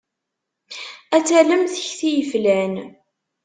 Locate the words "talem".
1.27-1.63